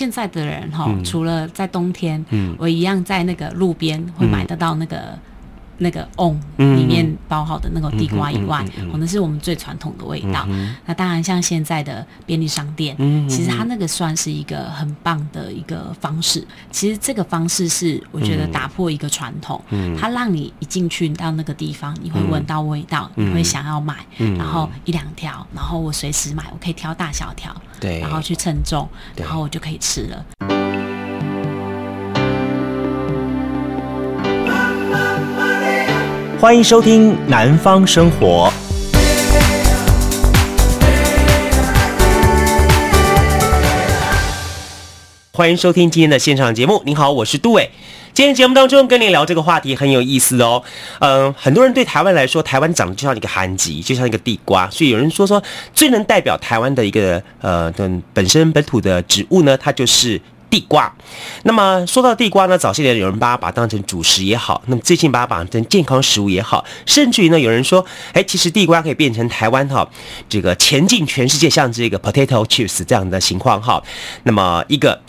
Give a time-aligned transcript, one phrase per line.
[0.00, 4.96] 现在的人哈，嗯、除了在冬天，嗯，我一样在那个路边会买得到那个。
[5.80, 10.44] 那个瓮里面包好的那个地瓜以外，可能是我们最传统的味道。
[10.48, 16.46] 嗯、那当然，像现在的便利商店，嗯、其实它那个算是一个很棒的一个方式。
[16.70, 27.50] 其实这个方式是我觉得打破一个传统，嗯、它让你一进去到那个地方，你会闻到味道，嗯、你会想要买，嗯、然后一两条，然后我随时买，我可以挑大小条，
[27.80, 28.86] 对，然后去称重，
[29.16, 30.69] 然后我就可以吃了。
[36.40, 38.50] 欢迎收听《南方生活》。
[45.32, 46.82] 欢迎收听今天的现场节目。
[46.86, 47.70] 您好，我是杜伟。
[48.14, 50.62] 今天节目当中跟您聊这个话题很有意思哦。
[51.00, 55.42] 嗯，很多人对台湾来说，台湾长得就像一个寒极，就像一个地瓜，所以有人说说
[55.74, 57.70] 最能代表台湾的一个呃
[58.14, 60.18] 本身本土的植物呢，它就是。
[60.50, 60.92] 地瓜，
[61.44, 69.88] 那么说到地瓜呢，早些年有人把它把它当成主食也好，那么最近把它当成健康食物也好，甚至于呢，有人说，哎，其实地瓜可以变成台湾哈
[70.28, 73.80] 这个前进全世界，像这个 potato chips 这样的情况哈，
[74.24, 75.00] 那么一个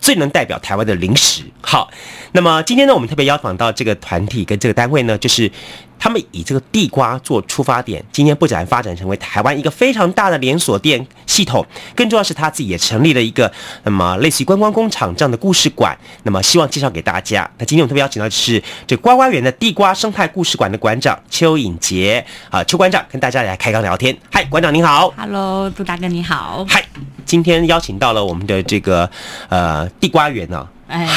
[0.00, 1.42] 最能代表台湾的零食。
[1.60, 1.90] 好，
[2.32, 5.52] 那么今天呢，我们特别邀访到这个团体跟这个单位呢，就是。
[5.98, 13.50] 他们以这个地瓜做出发点，今天不仅发展成为台湾一个非常大的连锁店系统，更重要是他自己也成立了一个
[13.84, 15.96] 那么类似于观光工厂这样的故事馆。
[16.22, 17.48] 那么希望介绍给大家。
[17.58, 24.16] 那今天我们特别邀请到的是这瓜瓜园的地瓜生态故事馆的馆长邱颖杰啊，邱馆长跟大家来开杠聊天。
[24.30, 25.12] 嗨，馆长您好。
[25.16, 26.64] Hello，杜大哥你好。
[26.68, 26.84] 嗨，
[27.24, 29.10] 今天邀请到了我们的这个
[29.48, 30.75] 呃地瓜园呢、啊。
[30.88, 31.08] 哎，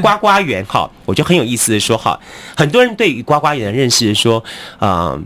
[0.00, 2.18] 瓜瓜园哈，我觉得很有意思的说哈，
[2.56, 4.42] 很多人对于呱呱园的认识是说，
[4.78, 5.20] 呃，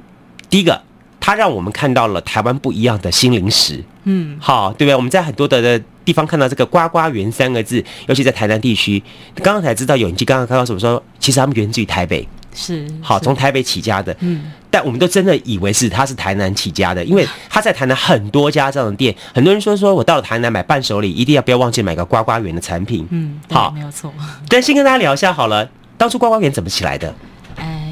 [0.48, 0.80] 第一个，
[1.20, 4.94] 它让我们看到了台湾不一样的新零食，嗯，好，对不对？
[4.94, 9.02] 我们在很多的的地方看到这个瓜瓜园三个字，尤其在台南地区，
[9.42, 12.26] 刚刚才知道有，你刚刚看到什么说，其实他们源自于台北。
[12.54, 24.12] 是好，从台北起家的，嗯，但我们都真的以为是他是台南起家的，因为他在台南很多家这样的店，很多人说说我到了台南买伴手礼，一定要不要忘记买个呱呱园的产品，嗯，好，没有错。
[24.48, 27.14] 但先跟大家聊一下好了，当初呱呱园怎么起来的？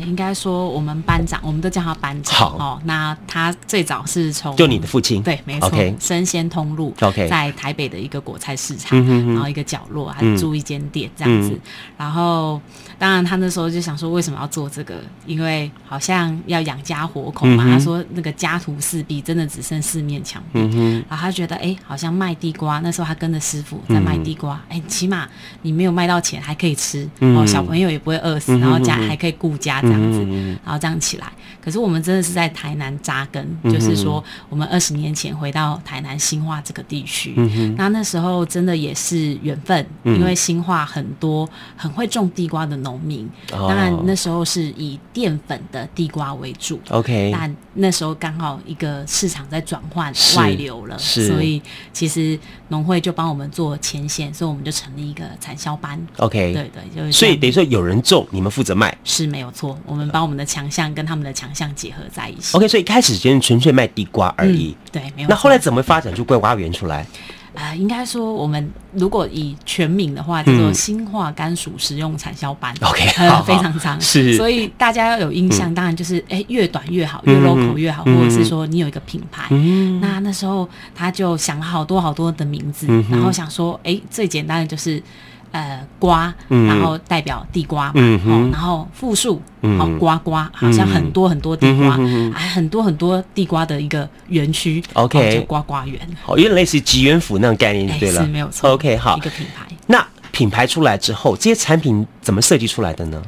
[0.08, 2.38] 应该说，我们班长，我们都叫他班长。
[2.38, 5.94] 好哦，那他最早是从就你的父亲对，没错，okay.
[6.00, 11.50] 生鲜通路，OK，在台北的一个果菜市场，嗯、然后一个角落他租一间店这样子。
[11.50, 11.60] 嗯、
[11.98, 12.60] 然后，
[12.98, 14.94] 当然他那时候就想说，为什么要做这个？
[15.26, 17.64] 因为好像要养家活口嘛。
[17.66, 20.60] 嗯、他说那个家徒四壁，真的只剩四面墙壁。
[20.72, 25.28] 嗯、然后他觉得，哎，好像卖地瓜，那时候他跟着师傅在卖地瓜，哎、嗯，起码
[25.62, 29.97] 你没有卖到钱，还可以吃，嗯、哦，小朋友也不会饿死，嗯、然后家还可以顾家这样。
[29.98, 51.60] 这样子，嗯，然后这样起来，可是我们真的是在台南扎根，嗯、就是说，我们二十年前回到台南新化这个地区，嗯，那那时候真的也是缘分，嗯，因为新化很多很会种地瓜的农民，哦，当然那时候是以淀粉的地瓜为主，OK，但那时候刚好一个市场在转换外流了，所以
[51.92, 52.38] 其实
[52.68, 62.56] 农会就帮我们做前线，所以我们就成立一个产销班，OK，对对，就是所以等于说有人种，你们负责卖，是没有错，我们把我们的强项跟他们的强项结合在一起。
[62.56, 64.76] OK，所以一开始只是纯粹卖地瓜而已。
[64.84, 65.28] 嗯、对，没有。
[65.28, 67.06] 那后来怎么发展出桂花园出来？
[67.54, 72.72] 呃，应该说我们如果以全名的话，叫做新化甘薯食用产销班。
[72.82, 73.04] OK，、
[73.44, 74.00] 非常长。
[74.00, 74.36] 是。
[74.36, 79.46] 所以大家要有印象，嗯、当然就是哎，越短越好，嗯、越 local 越好，嗯、或者是说你有一个品牌。
[79.50, 79.98] 嗯。
[80.00, 85.02] 那那时候他就想了好多好多的名字，嗯、然后想说，哎，最简单的就是。
[85.50, 99.66] 呃，瓜，然后代表地瓜嘛，嗯哦，然后复数，嗯，好瓜瓜，好像很多很多地瓜，嗯，还很多很多地瓜的一个园区，OK，就瓜瓜园，好，有点类似吉原府那种概念，对了，是没有错，OK，好，一个品牌。
[99.86, 103.22] 那品牌出来之后，这些产品怎么设计出来的呢？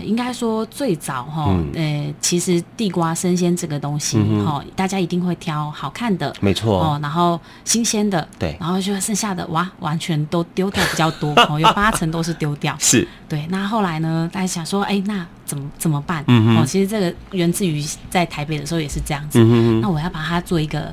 [0.00, 6.80] 呃，应该说最早哈，呃，其实地瓜生鲜这个东西哈，大家一定会挑好看的，没错。
[6.80, 13.06] 哦，然后新鲜的，对，然后就剩下的哇，完全都丢掉比较多， 哦，有八成都是丢掉，是。
[13.28, 13.46] 对。
[13.50, 16.24] 那后来呢，大家想说，哎，那怎么怎么办？
[16.28, 19.38] 嗯哦，其实这个源自于在台北的时候也是这样子，
[19.80, 20.92] 那我要把它做一个。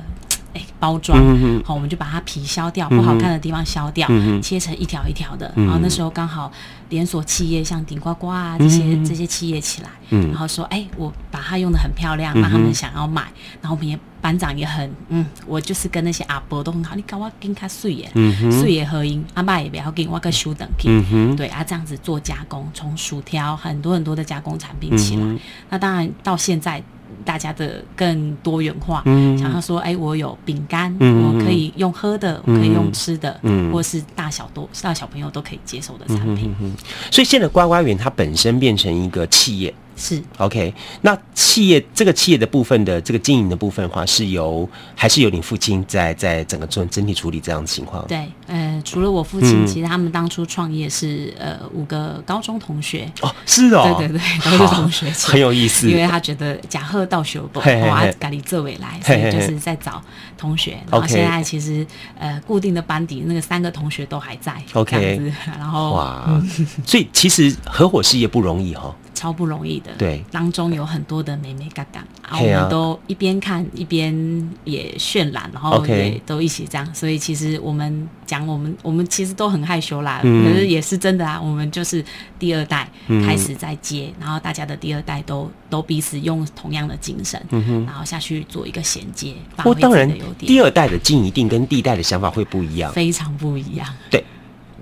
[0.58, 1.16] 哎，包装
[1.64, 4.08] 好，我们就把它皮削掉，不好看的地方削掉，
[4.42, 5.52] 切成一条一条的。
[5.54, 6.50] 然后那时候刚好
[6.88, 13.22] 连锁企业像顶呱呱啊这些这些企业起来，然后说哎，我把它用的很漂亮，让他们想要买。
[13.62, 18.10] 然后我们也班长也很嗯，我就是跟那些阿伯都很好，你搞我跟他碎耶，
[18.50, 25.38] 碎耶合音，阿爸也不要给我个修等品，对啊，这样子做加工，从薯条很多很多的加工产品起来。
[25.70, 26.82] 那当然到现在。
[27.24, 36.54] 大家的更多元化，嗯，想要说，哎，我有饼干，嗯，我可以用喝的，我可以用吃的，嗯，或是大小多大小朋友都可以接受的产品。
[36.60, 36.72] 嗯，
[37.10, 39.72] 所以现在乖乖园它本身变成一个企业。
[39.98, 40.22] 是。
[40.38, 40.72] OK，
[41.02, 48.06] 那企业这个企业的部分的这个经营的部分的话，是由还是由你父亲在在整个做整体处理这样的情况？
[48.06, 60.02] 对，呃，除了我父亲，嗯、其实他们当初创业是呃五个高中同学哦，是哦，对对对，高中同学，很有意思，因为他觉得假贺到学不哇，咖喱这尾来，所以就是在找
[60.36, 61.86] 同学，然后现在其实
[62.18, 66.48] 呃固定的班底那个三个同学都还在，OK，然后哇，嗯、
[66.86, 68.94] 所以其实合伙事业不容易哈、哦。
[69.18, 74.14] 超不容易的，对，当中有很多的眉眉角角，啊，我们都一边看一边
[74.62, 82.04] 也渲染，然后也都一起这样，所以其实我们讲我们我们其实都很害羞啦，可是也是真的啊，我们就是
[82.38, 82.88] 第二代
[83.26, 89.34] 开始在接，然后大家的第二代都都彼此用同样的精神，嗯然后下去做一个衔接。
[89.56, 93.88] 不过当然，第二代的经一定跟第一代的想法会不一样，非常不一样。
[94.08, 94.22] 对，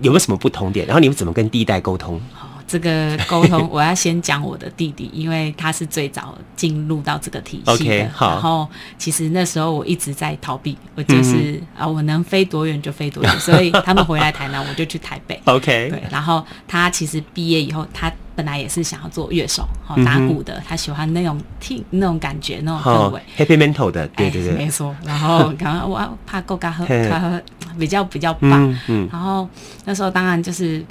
[0.02, 0.84] 有没有什么不同点？
[0.86, 2.20] 然后你们怎么跟第一代沟通？
[2.66, 7.94] 这个沟通，我要先讲我的弟弟，因为他是最早进入到这个体系的。
[7.94, 8.30] Okay, 好。
[8.30, 8.68] 然后，
[8.98, 13.38] 其实那时候我一直在逃避，我就是、嗯、啊，我能飞多远就飞多远。
[13.38, 15.40] 所以他们回来台南，我就去台北。
[15.46, 15.90] OK。
[15.90, 16.02] 对。
[16.10, 20.60] 然后他其实毕业以后，他本来也是想要做乐手，好打鼓的。
[20.66, 23.22] 他喜欢那种听那种感觉，那种氛围。
[23.38, 24.92] Happy Mental 的，对对对，没错。
[25.04, 27.40] 然后刚刚我怕够嘎喝，咖喝
[27.78, 28.50] 比较比较棒。
[28.50, 29.08] 嗯嗯。
[29.12, 29.48] 然后
[29.84, 30.84] 那时候当然就是。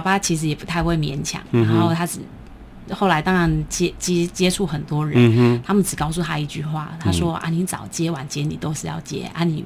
[0.00, 2.20] 爸爸其实也不太会勉强，然后他只
[2.90, 9.64] 后来当然接接接触很多人，嗯、他们只告诉他一句话，他说：“嗯、啊，你早接晚接，你都是要接啊，你。”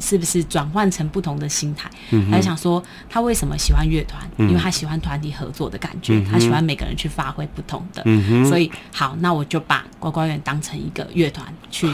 [0.00, 1.90] 是不是转换成不同的心态？
[2.10, 4.22] 嗯、他就想说，他为什么喜欢乐团？
[4.36, 8.02] 嗯、因为他喜欢团体合作的感觉，嗯、他喜欢每个人去发挥不同的。
[8.04, 11.90] 嗯、哼所以好，那我就把呱呱园当成一个乐团去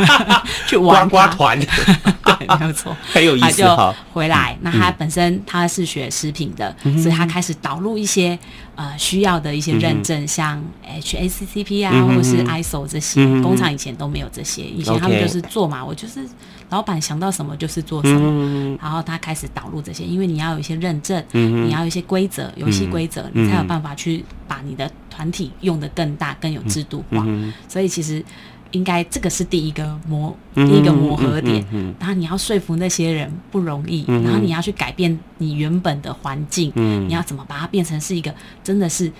[0.66, 1.60] 去玩呱呱团。
[2.38, 3.46] 对，没有错，很有意思。
[3.46, 8.38] 他就回来，嗯、那他本身他是学食品的，嗯、所以他开始导入一些
[8.74, 10.64] 呃需要的一些认证，嗯、像
[11.02, 16.26] HACCP 啊，或是 ISO 这些，嗯、工厂以前都没有这些，以前他们就是做嘛，我就是。
[16.70, 27.22] 老板想到什么就是做什么，嗯、然后他开始导入这些，因为你要有一些认证，嗯、你要有一些规则、游戏规则，嗯、你才有办法去把你的团体用得更大、更有制度化。
[27.26, 28.24] 嗯、所以其实
[28.72, 31.60] 应该这个是第一个磨，嗯、第一个磨合点。
[31.64, 38.34] 嗯嗯嗯、然后你要说服那些人不容易，嗯、然后你要去改变你原本的环境，嗯、你要怎么把它变成是一个
[38.64, 39.12] 真的是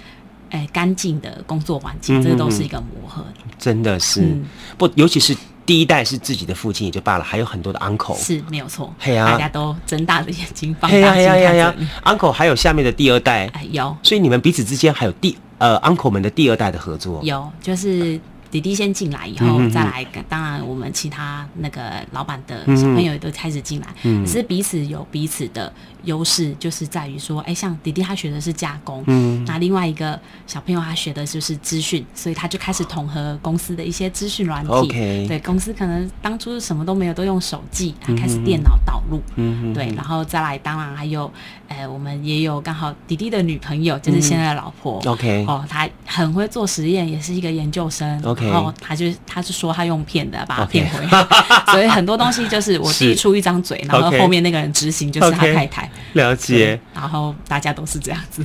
[0.51, 3.25] 诶干净的工作环境，嗯、这个都是一个磨合。
[3.59, 4.45] 真的是，嗯、
[4.77, 5.37] 不，尤其是。
[5.67, 11.89] 第一代是自己的父亲也就罢了，还有很多的 uncle 是没有错，嘿啊，大家都睁大着眼睛放大镜看着你。
[12.05, 18.21] uncle 还有下面的第二代，哎，有，所以你们彼此之间还有第呃 uncle 们的第二代的合作，有，就是。
[18.51, 23.89] 弟弟先进来以后再来，当然我们其他那个老板的小朋友也都开始进来，
[24.25, 25.73] 只是彼此有彼此的
[26.05, 29.45] 优势，就是在于说，哎，像弟弟他学的是加工，嗯。
[29.47, 34.89] 那另外一个小朋友他学的就是资讯，所以他就开始统合公司的一些资讯软体，
[35.29, 41.31] 对公司可能当初什么都没有，都用手机，他开始电脑导入，嗯对，然后再来，当然还有，
[41.69, 48.47] 呃，我们也有刚好弟弟的女朋友就是现在的老婆，OK，哦，他很会做实验，也是一个研究生，OK。
[48.49, 51.71] 然后他就他是说他用骗的把他骗回来，Okay.
[51.73, 55.91] 所以很多东西就是我 递出一张嘴，然后后面那个人执行就是他太太。
[56.15, 56.79] 了解。
[56.95, 58.43] 然后大家都是这样子。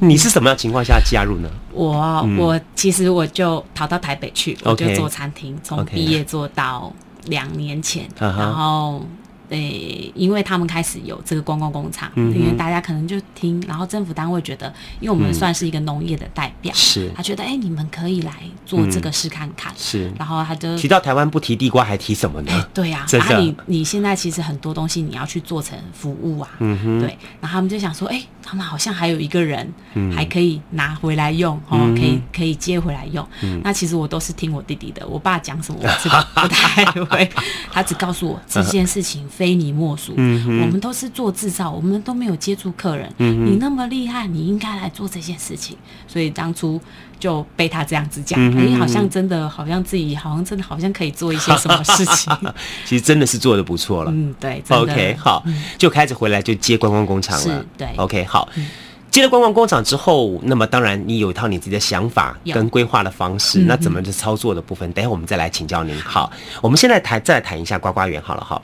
[0.00, 1.48] 你是什么样情况下加入呢？
[1.72, 6.92] 我我其实我就逃到台北去，我就做餐厅，从毕业做到
[7.26, 9.04] 两年前.然后。
[9.50, 18.32] 对，因为他们开始有这个观光工厂，嗯、因为大家可能就听，然后政府单位觉得，因为我们算是一个农业的代表，是、嗯，他觉得哎，你们可以来
[18.64, 22.52] 做这个试看看，嗯、是，然后他就提到台湾不提地瓜还提什么呢？
[22.72, 23.18] 对呀、啊，的。
[23.18, 29.68] 啊你你现在其实很多东西你要去做成服务啊，嗯哼，对，然后他们就想说，哎，他们好像还有一个人
[30.14, 36.08] 还可以拿回来用，嗯、哦，可以可以接回来用，嗯、那其实我都是听我弟弟的，我爸讲什么我是
[36.40, 37.28] 不太会，
[37.72, 39.28] 他只告诉我这件事情。
[39.40, 40.12] 非你莫属。
[40.12, 43.10] 我们都是做制造，我们都没有接触客人。
[43.16, 45.74] 你那么厉害，你应该来做这件事情。
[46.06, 46.78] 所以当初
[47.18, 52.30] 就被他这样子讲，哎、嗯欸，好像真的，好像自己，好像真的，好像可以做一些什么事情。
[52.84, 54.10] 其实真的是做的不错了。
[54.14, 54.62] 嗯，对。
[54.68, 55.42] OK，好，
[55.78, 57.42] 就开始回来就接观光工厂了。
[57.42, 57.88] 是，对。
[57.96, 58.46] OK，好。
[58.56, 58.66] 嗯
[59.10, 66.00] 接了观光工厂之后，那么当然你有一套你自己的想法跟规划的方式，那怎么去操作的部分，等一下我们再来请教您。
[66.00, 66.30] 好，
[66.62, 68.62] 我们现在谈再来谈一下呱呱园好了哈。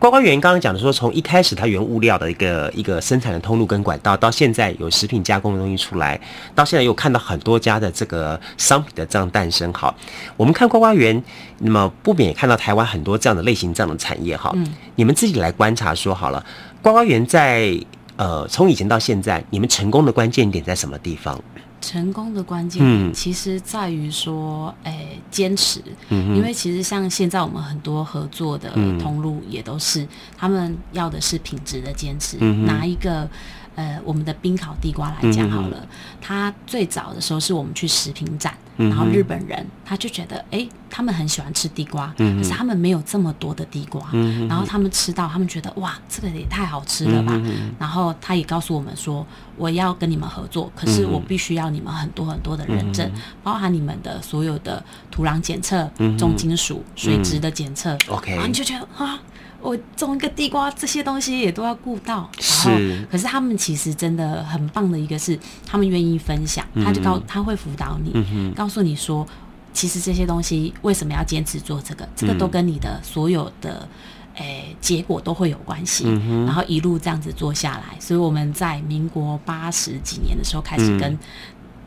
[0.00, 6.20] 呱呱园刚刚讲的说，从一开始它原物料的一个一个生产的通路跟管道，到现在有食品加工的东西出来，
[6.56, 9.72] 到现在又看到很多家的这个商品的这样诞生。
[9.72, 9.94] 好，
[10.36, 11.22] 我们看呱呱园，
[11.58, 14.52] 那么不免也看到台湾很多这样的类型这样的产业哈。
[14.96, 16.44] 你们自己来观察说好了，
[16.82, 17.78] 呱呱园在。
[18.16, 21.40] 呃，从以前到现在，你们成功的关键点在什么地方？
[21.80, 25.82] 成功的关键点其实在于说，哎、嗯，坚持。
[26.08, 32.36] 嗯，因为其实像现在我们很多合作的通路也都是，嗯、他们要的是品质的坚持。
[32.40, 33.28] 嗯，拿一个。
[33.76, 35.84] 呃，我们的冰烤地瓜来讲好了，
[36.20, 44.08] 它最早的时候是我们去食品展，然后日本人他就觉得，哎，他们很喜欢吃地瓜，可是他们没有这么多的地瓜，
[44.48, 47.40] 然后他们吃到，他们觉得哇，这个也太好吃了吧，
[47.78, 49.26] 然后他也告诉我们说，
[49.56, 53.10] 我要跟你们合作，可是我必须要你们很多很多的认证，
[53.42, 59.18] 包含你们的所有的土壤检测、重金属、水质的检测，OK，然后你就觉得啊。
[59.64, 62.28] 我种一个地瓜，这些东西也都要顾到。
[62.38, 69.26] 是，可是他们其实真的很棒的一个是，他们愿意分享，他就告他会辅导你，嗯、告诉你说，
[69.72, 73.88] 其实这些东西为什么要坚持做这个，这个都跟你的所有的
[74.34, 76.04] 诶、欸、结果都会有关系。
[76.06, 81.18] 嗯、然后一路这样子做下来，所以我们在民国八十几年的时候开始跟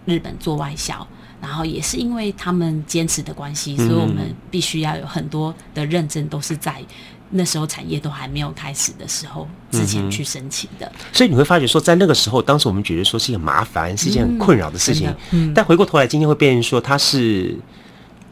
[0.06, 1.08] 日本做外销，
[1.40, 6.84] 然后也是因为他们坚持的关系，所以我们必须要有很多的认证都是在。
[7.30, 15.14] 那时候产业都还没有开始的时候，之前去申请的，嗯，所以你会发觉说，在那个时候，当时我们觉得说是一个麻烦，是一件很困扰的事情。
[15.32, 17.54] 嗯，但回过头来，今天会变成说，它是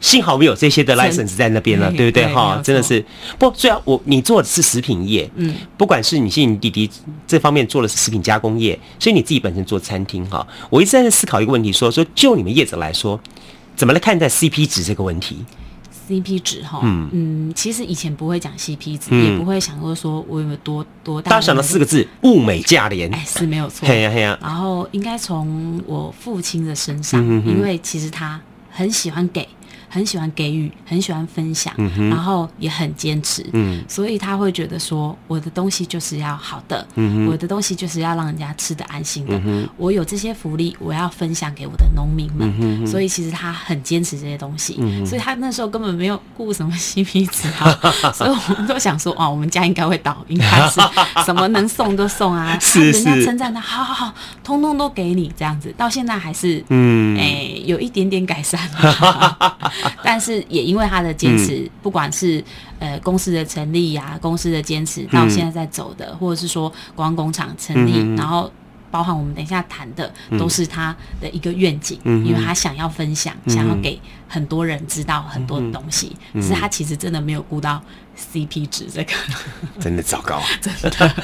[0.00, 2.26] 幸好没有这些的 license 在那边了，对不对？
[2.32, 3.04] 哈，真的是。
[3.38, 6.90] 不，虽然我你做的是食品业，嗯，不管是你信你弟弟
[7.26, 13.18] 这方面做的是食品加工业，所以你自己本身做餐厅哈，我一直在思考一个问题，说说就你们业者来说，
[13.74, 15.44] 怎么来看待 CP 值这个问题
[16.08, 21.30] ？CP 值哈，嗯嗯，其实以前不会讲 CP 值，嗯、也不会想过说我有多多大。
[21.30, 23.12] 大家想到四个字：物美价廉。
[23.12, 23.88] 哎，是没有错。
[23.88, 24.38] 嘿呀嘿呀。
[24.40, 29.46] 然后应该从我父亲的身上，因为其实他很喜欢给。
[29.88, 47.78] 很喜欢给予，很喜欢分享，嗯、然后也很坚持，嗯，所以他会觉得说，我的东西就是要好的，嗯，我的东西就是要让人家吃得安心的，嗯、我有这些福利，我要分享给我的农民们，嗯、所以其实他很坚持这些东西，嗯、所以他那时候根本没有顾什么 CP 值啊，
[48.12, 50.80] 所以我们都想说，哦，我们家应该会倒，应该是。
[51.24, 53.02] 什么能送都送啊，是是。
[53.02, 54.14] 人家称赞他，好好好，
[54.44, 58.60] 通通都给你这样子，到现在还是，嗯，哎，有一点点改善。
[60.02, 62.42] 但是也因为他的坚持，嗯、不管是
[62.78, 68.50] 呃公司的成立呀、啊，公司的坚持到现在在走的，嗯、或者是说观光工厂成立，嗯、然后
[68.90, 77.82] 包含我们等一下谈的，都是他的一个愿景，嗯、因为他想要分享，嗯、想要给很多人知道很多的东西，嗯、是他其实真的没有顾到
[78.16, 79.12] CP 值这个，
[79.80, 81.14] 真的糟糕， 真的。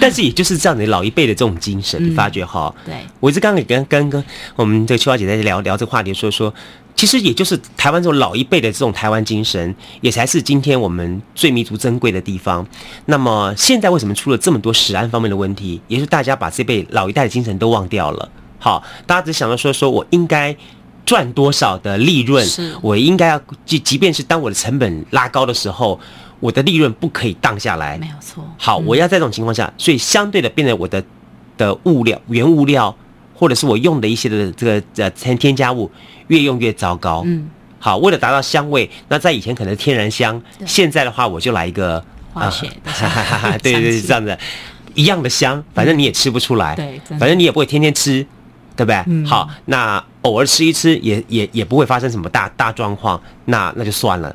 [0.00, 2.74] 但是也就是这样的老一辈的这种精神，发觉哈？
[2.84, 4.22] 对，我一直刚刚也跟跟跟
[4.56, 6.52] 我们这个秋华姐在聊聊这个话题，说说。
[6.96, 12.64] 其实也就是台湾这种老一辈的这种台湾精神，也才是今天我们最弥足珍贵的地方。
[13.06, 15.80] 那么现在为什么出了这么多食安方面的问题？
[15.88, 18.28] 也是大家把这辈老一代的精神都忘掉了。
[18.60, 20.56] 好，大家只想到说，说我应该
[21.04, 25.98] 赚多少的利润，是我应该要即即便是当我的成本拉高的时候，
[26.38, 27.98] 我的利润不可以降下来。
[27.98, 28.44] 没有错。
[28.56, 31.02] 好，我要在这种情况下，所以相对的变得我的
[31.58, 32.96] 的物料原物料。
[33.34, 35.90] 或者是我用的一些的这个呃添添加物
[36.28, 37.22] 越用越糟糕。
[37.26, 42.90] 嗯，好，为了达到香味，那在以前可能天然香，现在的话我就来一个化学的，
[43.62, 44.38] 对对对，这样子。
[44.94, 48.24] 一样的香，反正你也吃不出来，对，反正你也不会天天吃，
[48.76, 49.02] 对不对？
[49.08, 54.32] 嗯、好，那偶尔吃一吃也也也不会发生什么大大状况，那那就算了。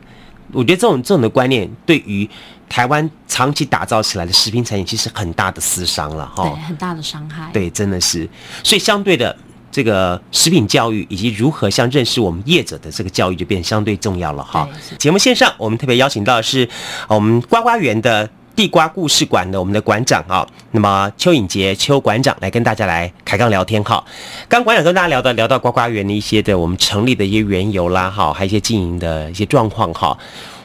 [0.51, 2.29] 我觉得这种这种的观念对于
[2.69, 8.29] 台湾长期打造起来的食品产业，其实很大的私伤了哈，对，很大的伤害，对，真的是。
[8.63, 9.35] 所以相对的，
[9.71, 14.69] 这个食品教育以及如何像认识我们业者的这个教育，就变得相对重要了哈。
[14.99, 16.69] 节目线上，我们特别邀请到的是
[17.07, 24.03] 我们呱呱园的地瓜故事馆的我们的馆长啊，那么邱颖杰邱馆长来跟大家来开杠聊天哈。
[24.47, 30.15] 刚馆长跟大家聊到聊到呱呱园的一些的我们成立的一些缘由啦哈，还有一些经营的一些状况哈。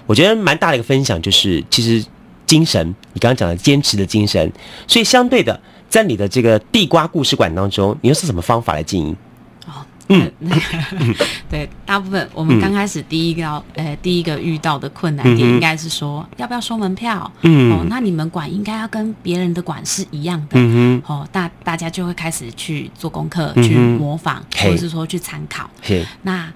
[0.06, 2.04] 我觉得蛮大的一个分享，就是其实
[2.46, 4.52] 精神，你刚刚讲的坚持的精神。
[4.86, 5.58] 所以相对的，
[5.88, 9.16] 在你的这个地瓜故事馆当中，你又是什么方法来经营？
[9.66, 9.72] 哦，
[10.10, 10.54] 嗯，那
[11.16, 17.32] 个对，大部分我们刚开始第一个要，呃，第一个遇到的困难点应该是说，要不要收门票？
[17.40, 20.60] 嗯，哦，那你们馆应该要跟别人的馆是一样的。
[20.60, 25.70] 嗯哼，哦，大大家就会开始去做功课，去模仿，或者是说去参考。
[25.80, 26.52] 嘿，那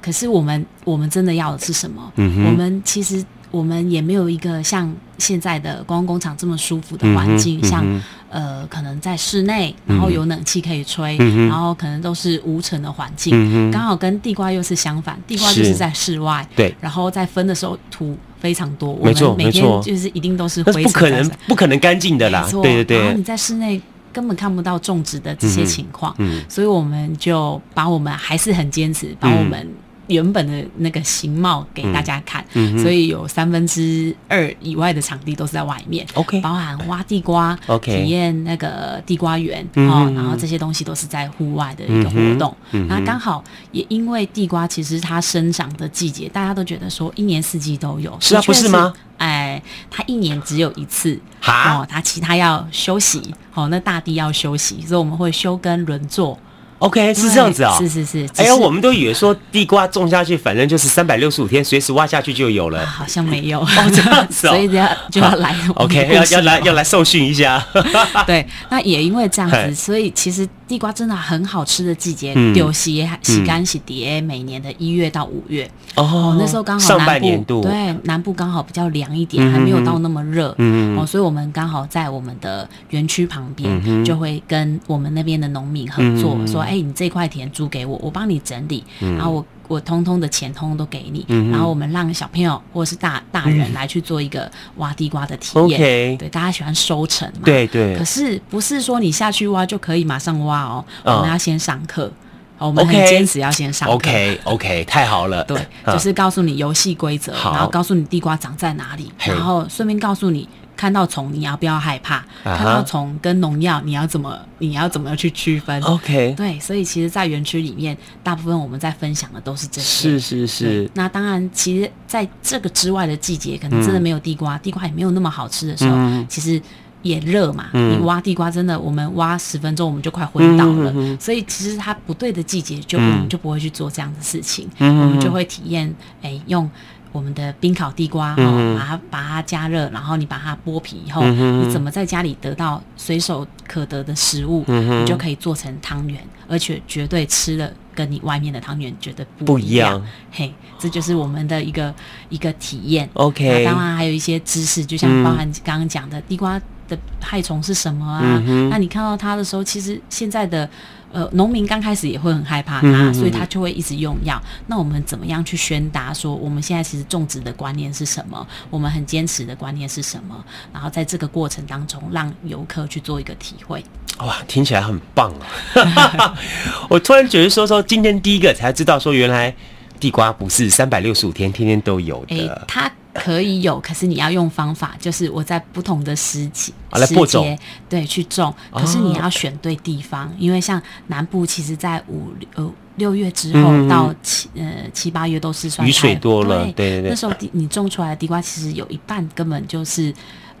[0.00, 2.12] 可是我们，我们真的要的是什么？
[2.16, 3.24] 嗯，我们其实。
[3.52, 26.38] 我们也没有一个像现在的观光工厂这么舒服的环境，嗯嗯、像呃，可能在室内，然后有冷气可以吹，嗯、然后可能都是无尘的环境，嗯、刚好跟地瓜又是相反，地瓜就是在室外，对，然后在分的时候土非常多，我们每天就是一定都是灰尘，不可能不可能干净的啦，对对对，然后你在室内根本看不到种植的这些情况，嗯。
[26.38, 29.68] 嗯、所以我们就把我们还是很坚持，把我们。
[30.10, 36.06] 原本的那个形貌给大家看，嗯嗯、所以有三分之二以外的场地都是在外面。
[36.14, 42.54] OK，包含挖地瓜，OK，体验那个地瓜园，嗯、哦，然后这些东西都是在户外的一个活动。
[42.72, 48.92] 嗯嗯、那刚好也因为地瓜其实它生长的季节，大家都觉得说一年四季都有，是啊，不是吗？
[49.18, 56.38] 哎，它一年只有一次，哈哦，它其他要休息，哦，那大地要休息，所以我们会休耕轮作。
[56.80, 58.28] OK，是这样子啊、哦，是是是。
[58.36, 62.84] 哎呀，我们都以为说地瓜种下去，反正就是三百六十五天，随时挖下去就有了。
[62.86, 65.54] 好像没有 哦，这样子哦， 所以要就要来。
[65.74, 67.62] OK，要要来要来受训一下。
[68.26, 75.68] 对，那也因为这样子，所以其实地瓜真的很好吃的季节，丢洗洗干洗碟，每年的一月到五月。
[75.96, 80.54] 哦，那时候刚好上半年度，对，南部刚好比较凉一点，还没有到那么热。
[80.58, 86.60] 嗯哦，所以我们刚好在我们的园区旁边，就会跟我们那边的农民合作，说。
[86.60, 96.18] 哎，你这块田租给我，我帮你整理，嗯、然后我我通通的钱通通都给你，嗯、然后我们让小朋友或者是大大人来去做一个挖地瓜的体验。
[96.18, 97.42] 对，大家喜欢收成嘛？
[97.44, 97.96] 对对。
[97.96, 102.12] 可是不是说你下去挖就可以马上挖哦，哦我们要先上课，
[102.58, 103.94] 我们很坚持要先上课。
[103.94, 105.44] OK OK，太好了。
[105.44, 110.48] 对，就是告诉你游戏规则，然后告诉你地瓜长在哪里，然后顺便告诉你。
[110.80, 112.56] 看到虫你要不要害怕？Uh huh.
[112.56, 120.18] 看到虫跟农药你要怎么你要怎么去区分？OK，对，所以其实，在园区里面，大部分我们在分享的都是这些。
[120.18, 120.90] 是是是。
[120.94, 126.58] 那当然，其实在这个之外的季节，可能真的没有地瓜，嗯、地瓜也没有那么好吃的时候，嗯、其实
[127.02, 127.66] 也热嘛。
[127.74, 130.90] 嗯、你挖地瓜真的，我们挖十分钟我们就快昏倒了。
[130.96, 134.66] 嗯、所以其实它不对的季节，就我们就不会去做这样的事情。
[134.78, 136.70] 嗯、我们就会体验，哎、欸，用。
[137.12, 138.44] 我们的冰烤地瓜哈，
[138.78, 150.00] 把它把它加热，然后你把它剥皮以后，你怎么在家里得到随手可得的食物，你就可以做成汤圆，而且绝对吃了跟你外面的汤圆绝对不一样。
[150.30, 151.92] 嘿，这就是我们的一个
[152.28, 153.08] 一个体验。
[153.14, 158.40] OK，当然还有一些知识，就像包含刚刚讲的地瓜的害虫是什么啊？
[158.70, 160.68] 那你看到它的时候，其实现在的。
[161.12, 164.40] 呃，农民刚开始也会很害怕它，嗯、所以他就会一直用药。
[164.66, 168.46] 那我们怎么样去宣达说，我们现在其实种植的观念是什么？
[168.70, 170.44] 我们很坚持的观念是什么？
[170.72, 173.84] 然后在这个过程当中，让游客去做一个体会。
[174.18, 175.32] 哇，听起来很棒
[175.74, 176.34] 啊！
[176.90, 179.54] 我突然觉得说说，今天第一个才知道说，原来
[179.98, 182.36] 地瓜不是三百六十五天天天都有的。
[182.36, 182.90] 欸它
[183.22, 188.54] 可以有，可是你要用方法，就是我在不同的时期、啊、时节对去种。
[188.72, 197.10] 可是你要选对地方，哦、因为像南部，其实在五呃六月之后到七、嗯、呃七八月都是算雨水多了，对对对。
[197.10, 200.12] 那时候地你种出来的地瓜，其实有一半根本就是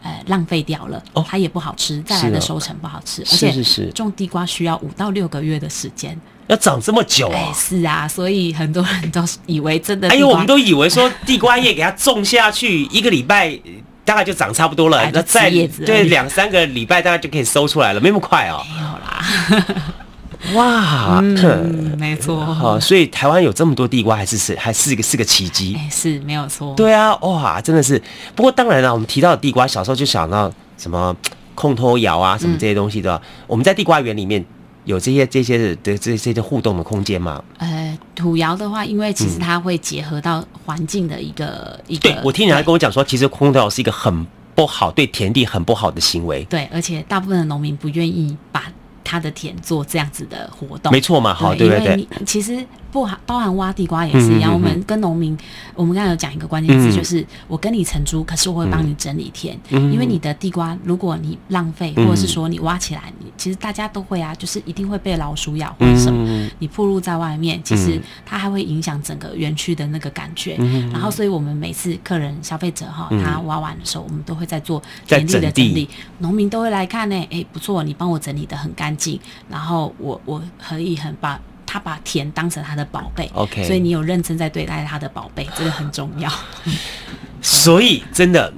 [0.02, 6.18] 呃浪费掉了，哦、它也不好吃，再来的收成不好吃，哦、而且是是是种地瓜需要五到六个月的时间。
[6.50, 7.52] 要长这么久啊、欸？
[7.54, 10.08] 是啊，所以很多人都以为真的。
[10.08, 13.56] 哎呦，我们都以为说地瓜叶给它种下去一个礼拜，
[14.04, 14.98] 大概就长差不多了。
[14.98, 18.60] 哎、那再对两三个礼拜，大概就可以收出来了，没那么快哦。
[18.74, 19.84] 没有啦。
[20.54, 22.44] 哇，嗯，没错。
[22.44, 25.76] 好，所以台湾有这么多地瓜，还是是还是一个是个奇迹。
[25.78, 26.74] 哎，是没有错。
[26.74, 28.02] 对啊，哇，真的是。
[28.34, 31.14] 不过当然了，我们提到的地瓜，小时候就想到什么
[31.54, 33.14] 控托窑啊，什么这些东西的。
[33.14, 34.44] 嗯、我们在地瓜园里面。
[34.84, 37.42] 有这些这些的这这些的互动的空间吗？
[37.58, 42.08] 呃，土窑的话，因为其实它会结合到环境的一个、嗯、一个。
[42.08, 46.44] 对，我听人家跟我讲说，其实空调是一个很不好，对田地很不好的行为。
[46.44, 48.64] 对，而且大部分的农民不愿意把
[49.04, 50.90] 他的田做这样子的活动。
[50.92, 52.06] 没错嘛，好，对对对。
[52.24, 52.64] 其实。
[52.90, 55.36] 不含包含挖地瓜也是一样，我们跟农民，
[55.74, 70.56] 我们刚才有讲一个关键词，就是我跟你承租，可是我会帮你整理田，因为你的地瓜，如果你浪费，或者是说你挖起来，你其实大家都会啊，就是一定会被老鼠咬或者什么，你暴露在外面，其实它还会影响整个园区的那个感觉。
[70.92, 81.40] 然后，所以我们每次客人消费者哈，他挖完的时候，我们都会在做田地的整理，农民都会来看呢，哎，不错，你帮我整理的很干净，然后我我可以很把。
[81.72, 86.28] 他把田当成他的宝贝，OK，所以你有认真在对待他的宝贝，这个很重要。
[87.40, 88.52] 所以真的，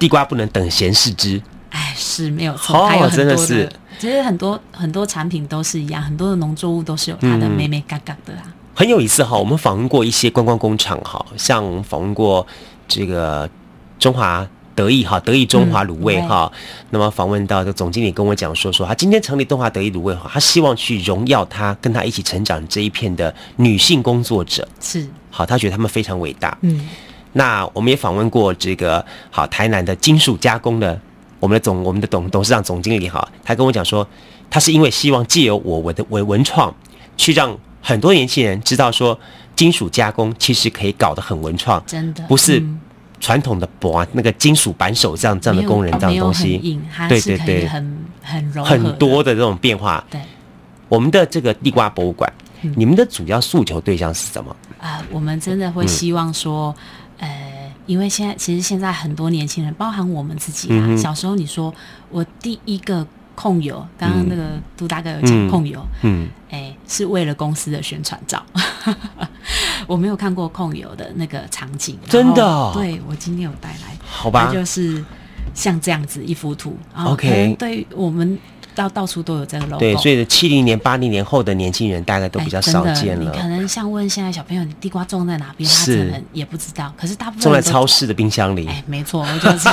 [0.00, 1.40] 地瓜不能等闲视之。
[1.70, 3.70] 哎，是没有错，还有哦，真的是，
[4.00, 8.42] 其实很多很多产品都是一样，很多的农作物都是有它的美美嘎嘎的啊。
[8.74, 9.36] 很有意思哈。
[9.36, 12.44] 我们访问过一些观光工厂哈，像我们访问过
[12.88, 13.48] 这个
[14.00, 14.44] 中华。
[14.74, 16.86] 得意哈，得意中华卤味哈、嗯。
[16.90, 24.66] 那么访问到的总经理跟我讲说，说他今天成立中华得意卤味哈，他希望去荣耀他跟他一起成长这一片的女性工作者。
[24.80, 26.56] 是，好，他觉得他们非常伟大。
[26.62, 26.88] 嗯，
[27.32, 31.00] 那我们也访问过这个好台南的金属加工的
[31.40, 34.06] 我们的总我们的董董事长总经理哈，他跟我讲说，
[34.50, 36.74] 他是因为希望借由我我的文文创，
[37.16, 39.18] 去让很多年轻人知道说，
[39.54, 42.58] 金属加工其实可以搞得很文创，真的不是。
[42.58, 42.80] 嗯
[43.24, 46.58] 传统的板那个金属扳手这样这样的工人这样的东西，
[47.08, 50.04] 对对对，很很柔很多的这种变化。
[50.10, 50.20] 对，
[50.90, 54.54] 我们的这个地瓜博物馆，嗯、你们的主要诉求对象是什么？
[54.78, 56.74] 啊、呃，我们真的会希望说，
[57.16, 61.72] 嗯、呃，因为现在其实现在很多年轻人，包含我们自己啊，嗯、小时候你说
[62.10, 63.06] 我第一个。
[63.34, 68.44] 控油，刚刚那个杜大哥有讲控油，嗯，哎、欸，是为了公司的宣传照。
[69.86, 72.72] 我没有看过控油的那个场景，真的、哦？
[72.74, 75.04] 对，我今天有带来，好吧，就是
[75.52, 76.76] 像这样子一幅图。
[76.94, 78.38] OK，对我们。
[78.74, 83.24] 到到处都有这个 logo，对，所以七零年、八零年后的年轻人大概都比较少见了。
[83.24, 85.68] 你可能像问现在小朋友，你地瓜种在哪边？
[85.68, 86.92] 他可能也不知道。
[86.96, 88.66] 可是大部分种在超市的冰箱里。
[88.66, 89.68] 哎，没错，我就是。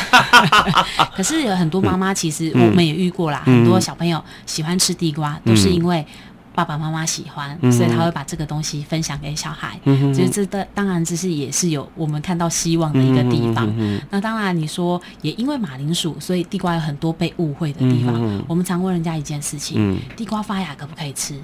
[1.15, 3.43] 可是有很多妈妈，其实我们也遇过啦。
[3.45, 6.05] 很多小朋友喜欢吃地瓜，都是因为。
[6.53, 9.79] 爸爸妈妈喜欢，所以他会把这个东西分享给小孩。
[9.85, 13.67] 嗯，所以这的当然这是也是有我们看到希望的一个地方。
[13.77, 18.15] 嗯，那当然你说也因为马铃薯，所以地瓜有很多被误会的地方。
[18.17, 21.39] 嗯，我们常问人家一件事情：嗯，地瓜发芽可不可以吃？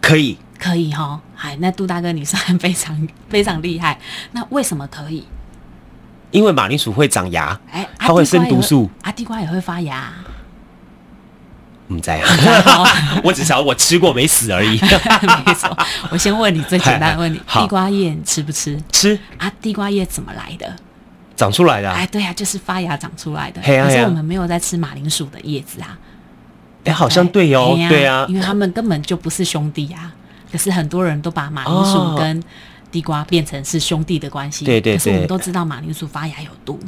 [0.00, 1.20] 可以，可以哈。
[1.36, 3.98] 哎，那杜大哥你算非常 非常厉害。
[4.32, 5.26] 那为什么可以？
[6.30, 10.12] 因为马铃薯会长芽，哎，它会生毒素，啊，地瓜也会发芽。
[11.94, 12.86] 不在啊，
[13.24, 14.78] 我只想我吃过没死而已。
[15.44, 15.76] 没错，
[16.10, 18.80] 我先问你最简单的问题：地瓜叶你吃不吃？
[18.92, 19.50] 吃啊。
[19.60, 20.74] 地瓜叶怎么来的？
[21.36, 21.90] 长出来的。
[21.90, 23.60] 哎，对呀，就是发芽长出来的。
[23.60, 25.98] 可是我们没有在吃马铃薯的叶子啊。
[26.84, 30.12] 哎，好像对哦，对啊，因为他们根本就不是兄弟啊。
[30.52, 32.42] 可是很多人都把马铃薯跟
[32.90, 34.64] 地瓜变成是兄弟的关系。
[34.64, 34.96] 对对。
[34.96, 36.78] 可是我们都知道马铃薯发芽有毒。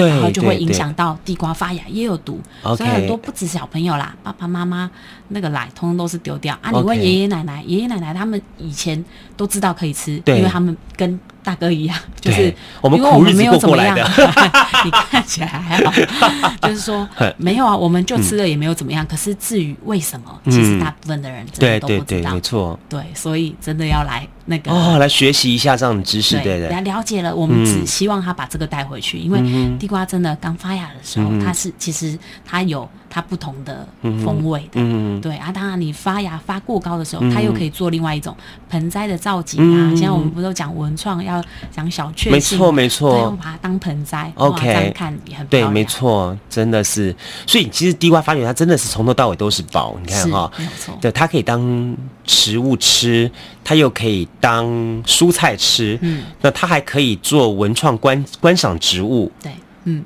[0.00, 4.90] 对，然后就会影响到地瓜发芽也有毒，所以很多不止小朋友啦，爸爸妈妈
[5.28, 6.56] 那个奶通通都是丢掉。
[6.62, 6.70] 啊。
[6.70, 9.04] 你问爷爷奶奶，爷爷奶奶他们以前
[9.36, 13.96] 都知道可以吃，因为他们跟大哥一样，就是我们因为我们没有怎么样，
[14.84, 15.92] 你看起来还好，
[16.68, 19.06] 就是说 没有啊，我们就吃了也没有怎么样。
[19.06, 29.40] 可是至于为什么，其实大部分的人真的都不知道，没错，对，所以真的要来那个哦，来学习一下这样的知识，对对，来了解了，我们只希望他把这个带回去，因为
[29.78, 32.88] 地瓜真的刚发芽的时候，它是其实它有。
[33.10, 38.34] 它不同的风味的，嗯嗯、对啊，当然你发芽发过高的时候，嗯、它又可以做另外一种
[38.68, 39.90] 盆栽的造景啊。
[39.90, 45.44] 现在、嗯、我们不都讲文创要讲小确幸，没错没错，要把它当盆栽，OK，这样看也很。
[45.48, 47.14] 对，没错，真的是。
[47.48, 53.28] 所以其实地瓜发觉它真的是从头到尾都是宝，你看哈，没错，对，它可以当食物吃，
[53.64, 54.64] 它又可以当
[55.02, 59.52] 蔬菜吃，嗯，那它还可以做文创观观赏植物，对，
[59.84, 60.04] 嗯。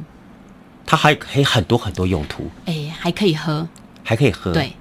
[0.87, 3.67] 它还可以很多很多用途，哎、欸，还可以喝，
[4.03, 4.73] 还可以喝，对，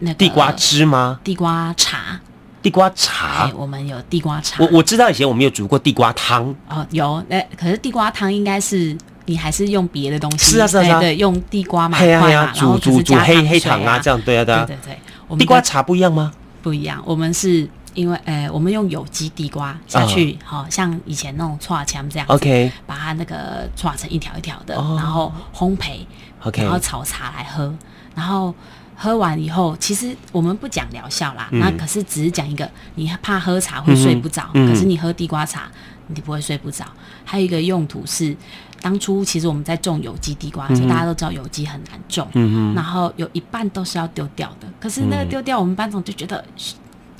[0.00, 1.20] 那个、地瓜汁吗？
[1.22, 2.20] 地瓜茶，
[2.60, 4.62] 地瓜茶，欸、我们有地瓜茶。
[4.62, 8.96] 我我知道以前我们有煮过地瓜汤，哦，有，哎，可是地瓜汤应该是
[9.26, 11.00] 你还是用别的东西，是啊是啊，是啊。
[11.00, 14.98] 对，用地瓜嘛，对啊，对啊，煮煮煮黑黑糖啊，这样对啊对啊，对对
[15.28, 16.32] 对，地瓜茶不一样吗？
[16.60, 17.68] 不一样，我们是。
[17.94, 25.98] 因为，呃，我们用有机地瓜下去，好、uh, 像以前那种搓枪这样子，OK，把它那个搓成一条一条的，oh, 然后烘焙
[26.42, 27.74] ，OK，然后炒茶来喝，
[28.14, 28.54] 然后
[28.96, 35.70] 喝完以后，其实我们不讲疗效啦，嗯、那可是只是讲一个，你怕喝茶会睡不着，嗯、可是你喝地瓜茶，
[36.06, 36.84] 你不会睡不着。
[37.24, 38.36] 还有一个用途是，
[38.80, 46.42] 当初其实我们在种有机地瓜的时候，嗯、大家都知道有机很难种，嗯、然后有一半都是要丢掉的，可是那个丢掉，我们班长就觉得。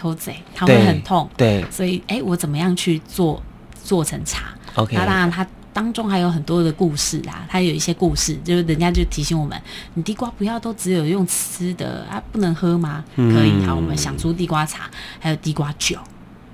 [0.02, 3.40] 偷贼，他会很痛，对，对，所以哎、欸，我怎么样去做
[3.84, 9.56] 做成茶？OK，那当然，它当中还有很多的故事啊，它有一些故事，就是人家就提醒我们，
[9.94, 13.04] 你地瓜不要都只有用吃的啊，不能喝吗？
[13.14, 15.96] 嗯、可以，好，我们想出地瓜茶，还有地瓜酒，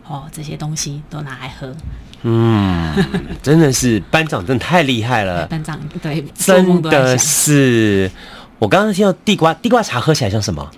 [0.07, 1.75] 哦，这些东西都拿来喝。
[2.25, 2.95] 嗯，
[3.43, 8.11] 真的是班长，真的太厉害了，班长对，真的是。
[8.59, 10.71] 我刚刚听到地瓜地瓜茶喝起来像什么？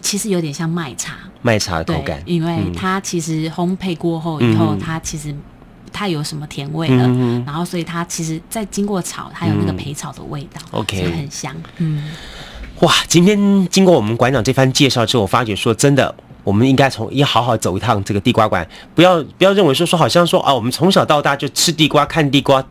[0.00, 5.34] 其实有点像麦茶，麦茶的口感，因为它其实烘焙过后以后，嗯、它其实
[5.92, 11.54] 它有什么甜味了，嗯、然后所以它其实再经过炒，它有那个焙炒的味道，OK，、嗯、很香。
[11.78, 12.10] 嗯，
[12.80, 22.64] 哇，今天经过我们馆长这番介绍之后，我发觉说真的，我们应该从要好好走一趟这个地瓜馆，不要不要认为说说好像说啊，我们从小到大就吃地瓜、看地瓜。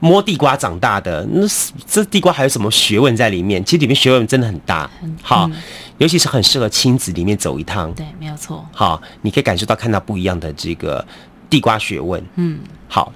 [0.00, 1.40] 摸地瓜长大的，那
[1.86, 3.64] 这地瓜还有什么学问在里面？
[3.64, 4.88] 其实里面学问真的很大，
[5.22, 5.56] 好，嗯、
[5.98, 7.92] 尤其是很适合亲子里面走一趟。
[7.94, 8.64] 对，没有错。
[8.72, 11.04] 好，你可以感受到看到不一样的这个
[11.50, 12.24] 地瓜学问。
[12.36, 13.12] 嗯，好。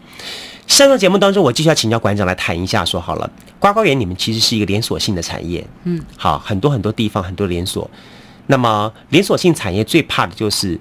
[0.66, 5.66] 上个节目当中，我继续要请教馆长来谈一下，说好了，瓜瓜园你们其实是一个连锁性的产业。
[5.85, 7.88] 嗯，好，很多很多地方很多连锁。
[8.47, 10.79] 那么连锁性产业最怕的就是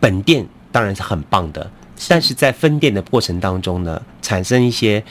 [0.00, 1.70] 本店当然是很棒的。
[2.06, 5.02] 但是在分店的过程当中呢，产生一些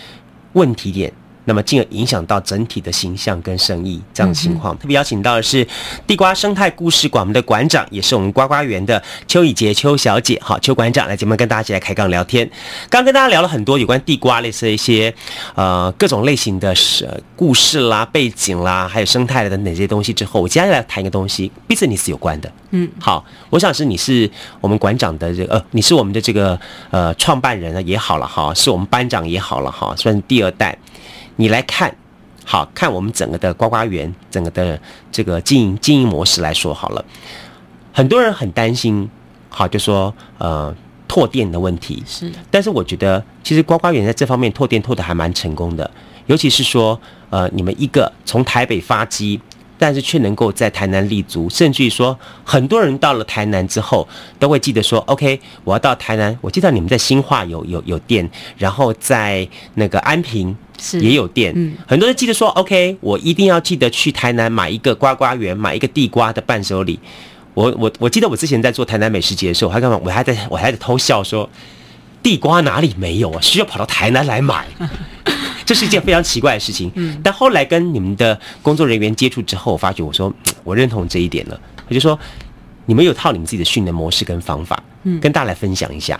[0.54, 1.12] 问题点。
[1.48, 4.76] 那么，进而影响到整体的形象跟生意这样的情况。
[4.76, 5.66] 嗯、特别邀请到的是
[6.06, 10.38] 地瓜生态故事馆我们的馆长，也是我们瓜瓜园的邱以杰邱小姐。
[10.44, 12.50] 好，邱馆长来节目跟大家一起来开杠聊天。
[12.90, 15.14] 刚跟大家聊了很多有关地瓜类似的一些
[15.56, 16.76] 呃各种类型的
[17.38, 22.52] 故事啦、背景啦，还有生态的等等这些东西之后，我接下来谈一个东西，business 有关的。
[22.72, 24.30] 嗯，好，我想是你是
[24.60, 26.60] 我们馆长的这个呃，你是我们的这个
[26.92, 30.78] 呃创办人也好了哈，是我们班长也好了哈，算是第二代。
[31.38, 31.95] 你来看，
[32.43, 34.80] 好看我们整个的瓜瓜园，整个的
[35.12, 37.06] 这个经营经营模式来说好了，
[37.93, 39.10] 很多人很担心，
[39.50, 40.76] 好就说呃
[41.08, 45.89] 拓店的问题是，但是我觉得其实瓜瓜园在这方面拓店拓的还蛮成功的，
[46.26, 49.39] 尤其是说呃你们一个从台北发迹。
[49.80, 54.08] 但是却能够在台南立足，甚至于说，很多人到了台南之后，
[54.39, 56.36] 都会记得说，OK，我要到台南。
[56.41, 60.58] 我记得你们在新化有有有店，然后在那个安平
[61.00, 61.54] 也有店。
[61.56, 67.00] 嗯，很多人记得说，OK，我一定要记得去台南买一个瓜瓜园，买一个地瓜的伴手礼。
[67.54, 70.00] 我我我记得我之前在做台南美食节的时候，我还干嘛？
[70.04, 71.50] 我还在我还在偷笑说，
[72.22, 73.42] 地瓜哪里没有啊？
[73.42, 74.68] 需要跑到台南来买。
[75.66, 81.60] 这是一件非常奇怪的事情，嗯，但后来跟你们的工作人员接触之后，我发觉我说我认同这一点了。
[81.90, 82.18] 我就说
[82.86, 86.18] 你们有套你们自己的训练模式跟方法，嗯，跟大家来分享一下。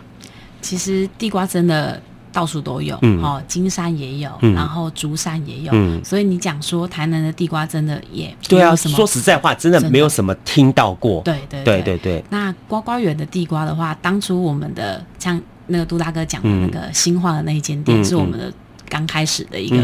[0.62, 2.02] 其实地瓜真的
[2.38, 11.82] 到处都有，嗯，哦，金山也有，嗯，然后竹山也有，嗯，所以你讲说台南的地瓜真的也对啊，说实在话，真的没有什么听到过，对对对。
[11.82, 12.24] 对对。
[12.30, 18.54] 那瓜瓜园的地瓜的话，当初我们的像那个杜大哥讲的那个新化的那一间店是我们的。
[18.90, 19.78] 刚开始的一个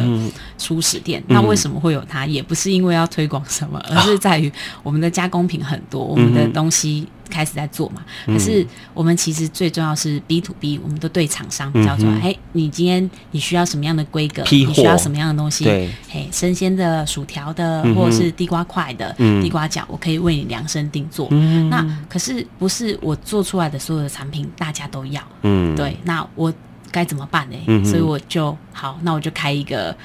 [0.57, 2.25] 初始店，嗯、那为什么会有它？
[2.25, 4.49] 也不是因为要推广什么，而是在于
[4.81, 8.03] 我们的加工品很多，我们的东西开始在做嘛。
[8.27, 14.43] 可是我们其实最重要是 B to B，我们都对厂商叫做：哎，你今天你需要什么样的规格？
[14.51, 15.63] 你需要什么样的东西？
[15.63, 21.27] 对，嘿，生鲜的、薯条的，或者是地瓜块的、地瓜角，我可以为你量身定做。
[21.69, 25.21] 那可是不是我做出来的所有的产品大家都要？
[25.41, 26.53] 嗯，对，那我。
[26.91, 27.57] 该怎么办呢？
[27.65, 29.97] 嗯、所以我就好，那我就开一个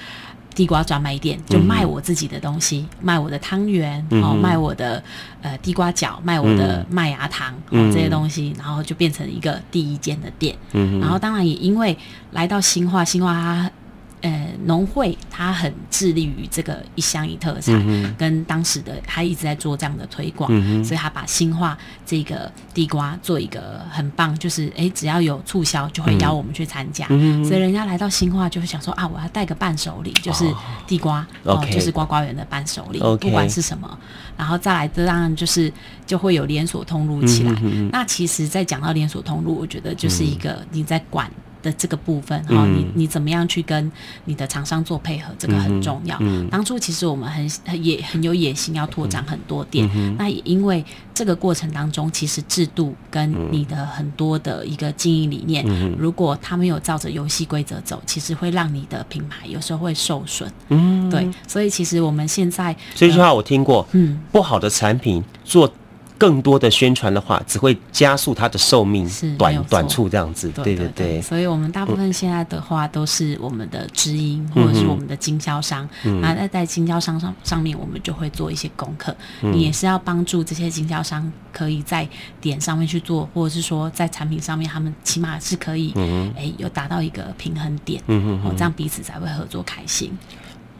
[0.58, 5.00] 地瓜专卖店，就卖我自己的东西，嗯、卖我的汤圆，哦，卖我的
[5.40, 10.56] 呃地瓜角，卖我的麦芽糖，哦这些东西，然后就变成一个第一间的店。
[10.72, 11.96] 嗯、然后当然也因为
[12.32, 13.70] 来到新化，新化它。
[14.20, 30.44] 呃，农会他很致力于这个一乡一特产，嗯、跟当时的他一直在做这样的推广，嗯、所以他把新化这个地瓜做一个很棒，就是哎，只要有促销就会邀我们去参加，嗯、所以人家来到新化就会想说啊，我要带个伴手礼，就是
[30.86, 33.98] 地瓜哦，就是瓜瓜园的伴手礼不管是什么，
[34.36, 35.72] 然后再来，这当然就是
[36.06, 37.54] 就会有连锁通路起来。
[37.62, 41.30] 嗯、那其实，在讲到连锁通路，我觉得就是一个你在管。
[41.68, 43.90] 的这个部分，哈，你你怎么样去跟
[44.24, 46.16] 你的厂商做配合，这个很重要。
[46.20, 49.88] 嗯嗯、当初其实我们很很也很有野心，要拓展很多店。
[50.16, 60.50] 那也因为这个过程当中，其实制度跟你的很多的一个经营理念，嗯、如果他没有照着游戏规则走，其实会让你的品牌有时候会受损。
[60.68, 61.28] 嗯，对。
[61.46, 63.86] 所以其实我们现在这句话我听过。
[63.92, 65.70] 嗯，不好的产品做。
[66.18, 70.50] 更多的宣传的话，只会加速它的寿命短短促这样子。
[70.50, 75.88] 对对对，所以我们大部分现在的话都是我们的知音，嗯、或者是我们的经销商。
[76.02, 79.14] 嗯，那在经销商上上面，我们就会做一些功课。
[79.42, 82.08] 嗯、你也是要帮助这些经销商可以在
[82.40, 88.02] 点上面去做，或者是说在产品上面，他们起码是可以，嗯哎，有达到一个平衡点。
[88.08, 90.10] 嗯嗯，哦，这样彼此才会合作开心。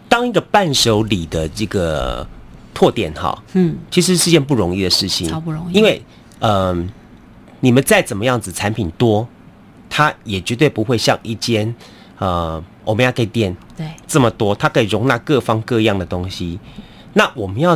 [0.09, 2.27] 当一个伴手礼的这个。
[2.79, 5.77] 拓店哈，嗯，其实是件不容易的事情，超不容易。
[5.77, 6.01] 因为，
[6.39, 6.89] 嗯、呃，
[7.59, 9.27] 你们再怎么样子产品多，
[9.91, 11.75] 它也绝对不会像一间
[12.21, 16.61] 呃欧米茄店对这么多，它可以容纳各方各样的东西。
[17.15, 17.75] 那我们要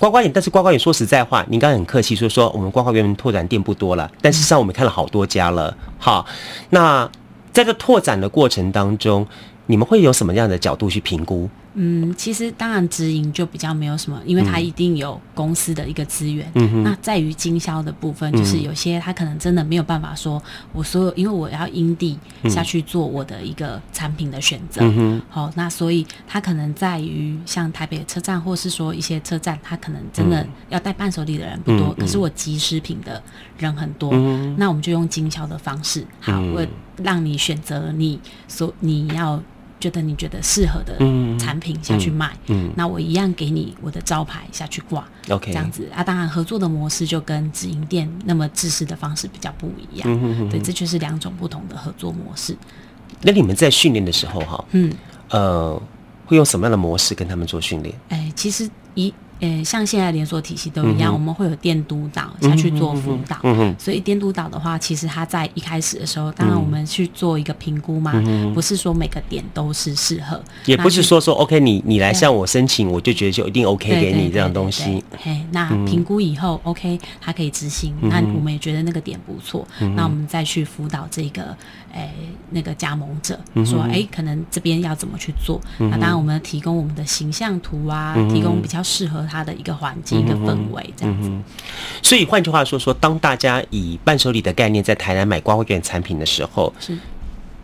[0.00, 5.72] 呱呱眼，但是呱呱眼说实在话，您刚刚很客气说说我们呱呱原本拓展店不多了，但事实上我们看了好多家了。
[5.96, 6.26] 好，
[6.70, 7.08] 那
[7.52, 9.24] 在这拓展的过程当中，
[9.66, 11.48] 你们会有什么样的角度去评估？
[11.74, 16.50] 嗯，其实当然直营就比较没有什么，因为它一定有公司的一个资源。
[16.82, 24.82] 那在于经销的部分，就是有些他可能真的没有办法说，我所有因为我要因地下去做我的一个产品的选择。
[25.28, 33.22] 好，那所以他可能在于像台北车站，或是说一些车站，他可能真的要带伴手礼的人不多，嗯、可是我即食品的
[33.58, 34.10] 人很多。
[34.12, 34.56] 嗯。
[34.58, 39.40] 那我们就用经销的方式，好，我让你选择你所你要。
[39.80, 40.96] 觉得你觉得适合的
[41.38, 46.04] 产品下去卖，嗯，那我一样给你我的招牌下去挂，OK，这样子啊。
[46.04, 52.54] 当然合作的模式就跟直营店那么自私的方式比较不一样，嗯哼哼哼，对，这就是两种不同的合作模式。
[53.22, 54.92] 那你们在训练的时候，哈，嗯，
[55.30, 55.82] 呃，
[56.26, 57.94] 会用什么样的模式跟他们做训练？
[58.08, 58.68] 哎，其实
[59.06, 59.14] 一。
[59.42, 63.38] 呃，像现在连锁体系都一样，嗯、我们会有店督导下去做辅导。
[63.42, 63.76] 嗯哼。
[63.78, 75.02] 所以店督导的话，其实他在一开始的时候，当然我们去做一个评估嘛，嗯、不是说每个点都是适合，也不是说说 OK，你你来向我申请，我就觉得就一定 OK 给你这样东西。
[75.16, 81.56] 嘿，那评估以后 OK，他可以执行，那我们也觉得那个点不错，嗯、那我们再去辅导这个。
[81.92, 82.08] 哎，
[82.50, 83.36] 那个加盟者
[83.66, 85.60] 说，哎，可能这边要怎么去做？
[85.78, 91.30] 那当然，我们提供我们的形象图啊，提供比较适合他的一个环境、一个氛围这样子。
[92.02, 96.98] 所以换句话说，说当大家以伴手礼的概念在台南买瓜花园产品的时候，是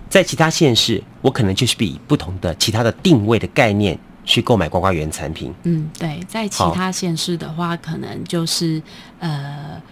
[0.09, 5.53] 在其他县市，我可能就是比不同的其他的定位的概念去购买瓜瓜园产品。
[5.65, 8.81] 嗯，对，在其他县市的话，可能就是
[9.19, 9.83] 呃，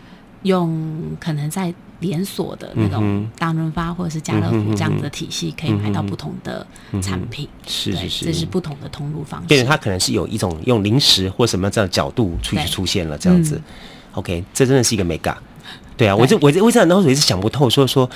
[0.43, 1.75] 用可能在。
[2.01, 6.67] 连锁的那种大润发或者是家乐福这样子的体系，可以买到不同的
[7.01, 9.49] 产品，是是是，这是不同的通路方式。
[9.49, 13.61] 对，它可能是有一种用零食或什么这样的角度出去出现了这样子。
[14.13, 15.35] OK，这真的是一个 mega。
[15.97, 18.09] 对啊，我这我为什么当时也是想不透，说说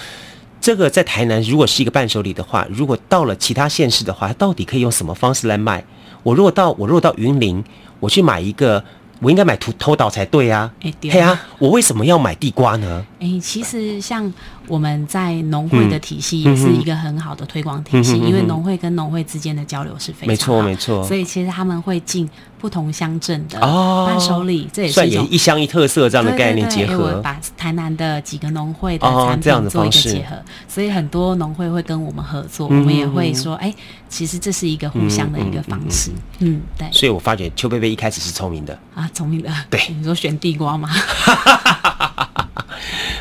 [0.60, 5.84] 这个在台南如果是一个伴手礼的话，如果到了其他县市的话，它到底可以用什么方式来卖？
[6.22, 7.64] 我如果到我如果到云林，
[8.00, 8.84] 我去买一个。
[9.20, 10.72] 我应该买土偷岛才对啊！
[10.80, 13.04] 哎，对啊，我为什么要买地瓜呢？
[13.20, 14.32] 哎，其实像。
[14.68, 21.02] 我们在农会的体系也是一个很好的推广体系，因为农会跟农会之间的交流是非常好，没错没错。
[21.06, 22.28] 所以其实他们会进
[22.58, 30.36] 不同乡镇的伴手礼，这也是一种一乡一特色这样的概念结合，把台南的几个农会的产品做一个结合，
[30.68, 33.74] 所以很多农会会跟我们合作，我们也会说，哎，
[34.10, 36.86] 其实这是一个互相的一个方式，嗯，对。
[36.92, 40.90] 所以我发觉邱贝贝一开始是聪明的啊，聪明的，对，你说选地瓜吗？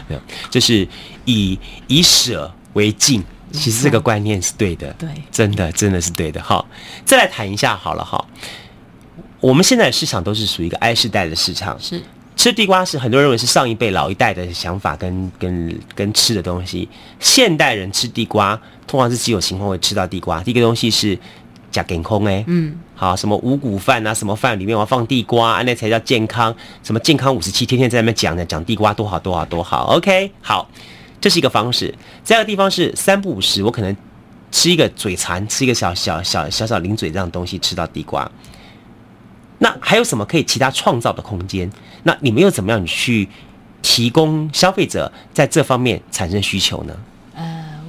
[0.07, 0.87] 没有，就是
[1.25, 6.41] 以以舍为进，其实这个观念是对的，对，真的真的是对的。
[6.41, 6.67] 好，
[7.05, 8.25] 再来谈一下好了哈。
[9.39, 12.01] 我们现在的市场都是属于一个 I 世代的市场，是
[12.35, 16.89] 吃地瓜是很多人认为是上一辈老一代的想法跟跟跟吃的东西。
[17.19, 20.41] 现代人吃地瓜，通常是几种情况会吃到地瓜。
[20.41, 21.17] 第一个东西是。
[21.69, 26.55] 加健康哎，嗯，好，什么五谷饭啊，什么饭里面我要放地瓜，啊，那才叫健康。
[26.83, 29.95] 什么健康五十七，天天在那边讲呢，讲地瓜多好多好多好。
[29.95, 30.69] OK，好，
[31.19, 31.93] 这是一个方式。
[32.25, 33.95] 第二个地方是三不五时，我可能
[34.51, 38.29] 吃一个嘴馋，吃一个小小小小小零嘴这样东西，吃到地瓜。
[39.59, 41.69] 那还有什么可以其他创造的空间？
[42.03, 43.27] 那你们又怎么样去
[43.81, 46.95] 提供消费者在这方面产生需求呢？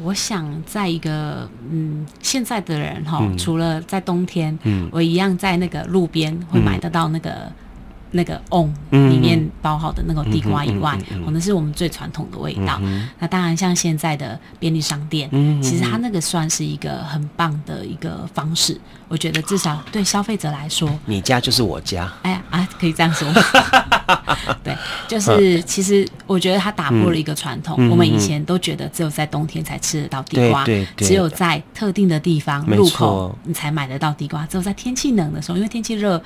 [0.02, 7.50] 我想在一个嗯，现在的人哈，嗯、除了在冬天，嗯，我一样在那个路边会买得到那个。
[8.10, 12.80] 那个瓮里面包好的那个地瓜以外，哦，那是我们最传统的味道。
[13.18, 15.30] 那当然，像现在的便利商店，
[15.62, 18.78] 其实它那个算是一个很棒的一个方式。
[19.08, 22.10] 我觉得至少对消费者来说，你家就是我家。
[22.22, 23.26] 哎呀啊，可以这样说。
[24.64, 24.74] 对，
[25.06, 27.90] 就是其实我觉得它打破了一个传统。
[27.90, 30.64] 我们以前都觉得只有在冬天才吃得到地瓜，
[30.96, 36.22] 只有在特定的地方入口你才买得到地瓜，只有在天气冷的时候，因为天气热。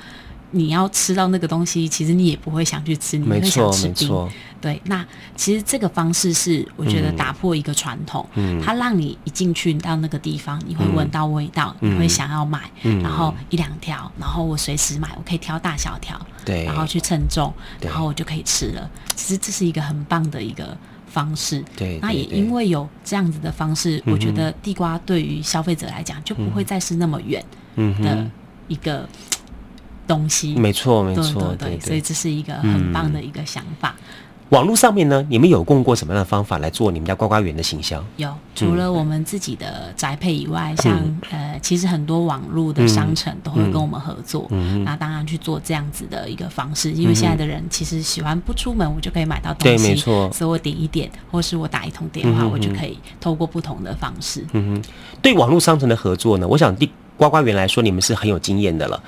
[0.53, 4.29] 你要吃到那个东西，其实你也不会想去吃，你会想吃冰。
[4.61, 18.89] 对，那其实这个方式是我觉得打破一个传统，嗯，它让你一进去到那个地方，你会闻到味道，嗯、你会想要买，嗯、然后一两条，然后我随时买，我可以挑大小条，对，然后去称重，然后我就可以吃了。
[19.15, 21.99] 其实这是一个很棒的一个方式，对。
[22.01, 27.43] 那也因为有这样子的方式，嗯、我觉得地瓜对于消费者来讲就不会再是那么远
[27.75, 28.25] 的
[28.69, 29.09] 一个。
[30.07, 33.95] 东西，没错，没错，对对对，所以这是一个很棒的一个想法。
[34.49, 38.03] 网络上面呢，你们有用过什么样的方法来做你们家呱呱园的行销？
[38.17, 44.45] 有，除了我们自己的宅配以外，嗯、像呃，其实很多网络的商城都会跟我们合作。
[44.51, 49.83] 嗯，那当然去做这样子的一个方式，因为现在的人其实喜欢不出门，我就可以买到东西。
[49.83, 50.31] 对，没错。
[50.31, 54.45] 所以我点一点，或是我打一通电话，嗯、我就可以透过不同的方式。
[54.51, 54.89] 嗯哼，
[55.19, 56.87] 对网络商城的合作呢，我想对
[57.17, 59.01] 呱呱园来说，你们是很有经验的了。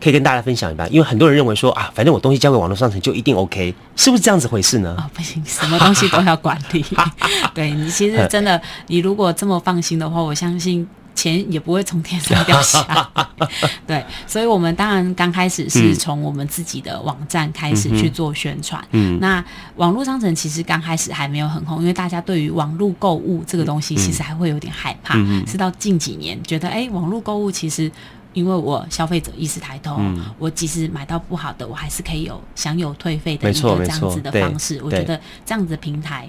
[0.00, 4.94] 可以跟大家分享一下，因为很多人认为说啊，反正我东西交给网络商城就一定 OK，是不是这样子回事呢？
[4.98, 6.84] 哦，不行，什么东西都要管理。
[7.54, 13.48] 对，你其实真的，你如果这么放心的话，我相信钱也不会从天上掉下来。
[13.86, 18.84] 对，所以我们当然刚开始是从我们自己的网站开始去做宣传。
[18.90, 19.42] 嗯，那
[19.76, 25.14] 网络商城其实刚开始还没有很红，因为大家对于网络购物这个东西其实还会有点害怕。
[25.16, 27.90] 嗯，是到近几年觉得，哎，网络购物其实。
[28.34, 34.78] 因为我消费者意识抬头，嗯、我即使买到不好的，我还是可以有享有退费的一个这样子的方式。
[34.84, 36.28] 我觉得这样子的平台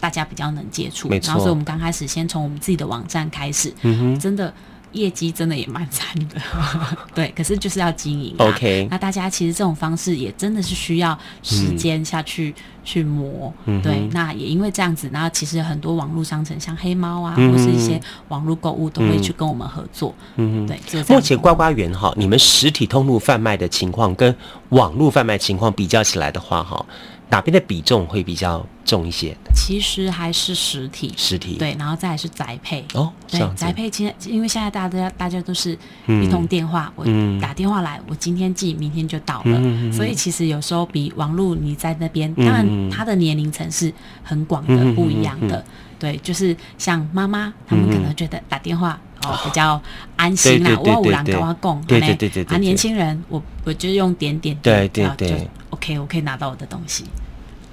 [0.00, 1.08] 大家比较能接触。
[1.08, 4.52] 然后，所以我们刚开始先从我们自己的网站开始，嗯、真的。
[4.92, 6.40] 业绩真的也蛮惨的，
[7.14, 8.34] 对，可是就是要经营。
[8.38, 13.52] OK，那大家其实这种方式也真的是需要时间下去、嗯、去磨。
[13.82, 20.14] 对，那也因为这样子，然后其实很多网络商城，像黑猫啊，嗯、或是一些网络购物，都会去跟我们合作。
[20.36, 20.78] 嗯，对。
[21.08, 24.34] 目前呱呱园哈，你们实体通路贩卖的情况跟
[24.70, 26.84] 网络贩卖情况比较起来的话，哈。
[27.32, 29.34] 哪边的比重会比较重一些？
[29.54, 33.10] 其实还是实体，实体对，然后再来是宅配哦。
[33.26, 35.72] 对，宅配现在因为现在大家大家都是
[36.06, 39.58] 一通电话，嗯、我打电话来，我今天寄，明天就到了。
[39.62, 43.90] 嗯、所以其实有时候比网络你在那边，当然他的年龄层是
[44.22, 45.64] 很广的，不一样的。
[45.98, 49.80] 对，就是像妈妈，他们可能觉得打电话哦比较
[50.16, 52.44] 安心啦，我五郎跟我讲，对对对对。
[52.44, 57.04] 啊，年轻人，我我就用点点点，对对对，OK，我可以拿到我的东西。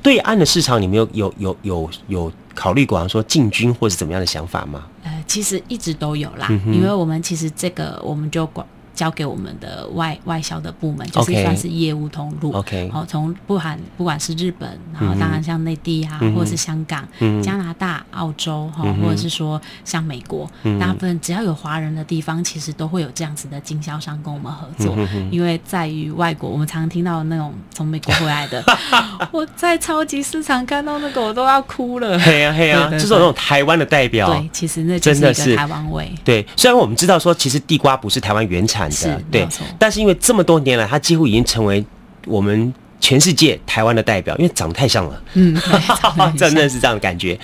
[0.02, 4.86] 对岸的市场，你们有有有有有考虑过说进军或是怎么样的想法吗？
[5.04, 8.66] 呃，其实一直都有啦，嗯、因为我们其实这个我们就管。
[9.00, 12.52] 交给我们的外外销的部门，就是算是业务通路。
[12.52, 17.08] OK，好，从不含不管是日本，然后当然像内地啊，或者是香港、
[17.42, 24.94] 加拿大、澳洲哈，或者是说像美国，大部分只要有华人的地方，其实都会有这样子的经销商跟我们合作。
[25.32, 28.62] 因为在于外国，我们常常听到那种从美国回来的，
[29.32, 32.20] 我在超级市场看到那个，我都要哭了。
[32.20, 34.28] 嘿呀 嘿呀，就是那种台湾的代表。
[34.34, 36.12] 对，其实那真的是台湾味。
[36.26, 38.89] 对，虽然我们知道说，其实地瓜不是台湾原产。
[38.92, 41.84] 是对，但是因为这么多年来，它几乎已经成为
[42.26, 45.24] 我们全世界台湾的代表，因为长得太像了。
[45.34, 45.56] 嗯，
[46.38, 47.40] 真的是这样的感觉。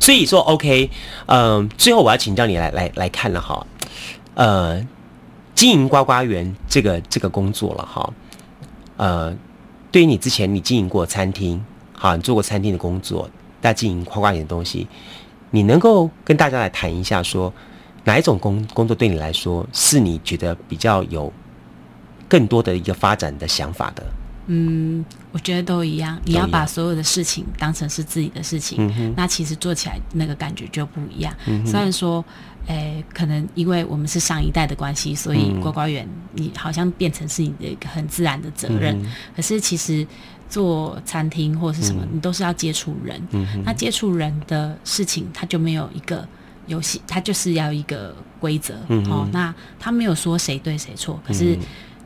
[0.00, 0.90] 所以说，OK，
[1.26, 3.66] 嗯、呃，最后我要请教你来来来看了哈，
[4.34, 4.86] 呃，
[5.54, 8.12] 经营呱呱园这个这个工作了哈，
[8.96, 9.34] 呃，
[9.90, 13.28] 对于你之前你经营过餐厅，好，你做过餐厅的工作，
[13.60, 14.86] 在经营呱呱园的东西，
[15.50, 17.52] 你能够跟大家来谈一下说。
[18.04, 21.32] 哪一种工工作对你来说是你觉得比较有
[22.28, 24.04] 更多的一个发展的想法的？
[24.46, 25.02] 嗯，
[25.32, 26.20] 我觉得都一样。
[26.26, 31.34] 你要把所有的事情当成是自己的事情，嗯、那其实做起来那个感觉就不一样。
[31.46, 32.22] 嗯、虽然说，
[32.66, 38.94] 诶，可能因为我们是上一代的关系，所以呱呱园你好像变成是你的一个很自然的责任。
[39.02, 40.06] 嗯、可是其实
[40.46, 43.18] 做餐厅或是什么，嗯、你都是要接触人。
[43.30, 46.28] 嗯、那接触人的事情，它就没有一个。
[46.66, 51.58] 游戏它就是要一个规则，嗯、哦，那他没有说谁对谁错，可是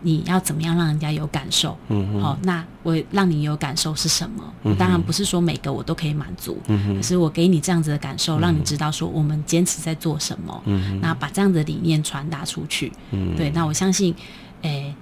[0.03, 1.77] 你要怎么样让人家有感受？
[1.89, 4.55] 嗯哦，那我让你有感受是什么？
[4.65, 14.15] 嗯、当然不是说每个我都可以满足，嗯，可是我给你这样子的感受，让你知道说我们坚持在做什么，嗯哼，那把这样的理念传达出去，嗯，对，那我相信，
[14.63, 14.95] 诶、欸。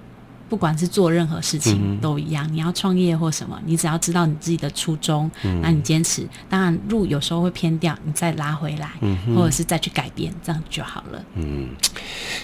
[0.49, 11.21] 不管是做任何事情都一样，嗯、你要创业或什么，你只要知道你自己的初衷，嗯、那你坚持，当然路有时候会偏掉，你再拉回来，嗯、或者是再去改变，这样就好了。
[11.35, 11.69] 嗯，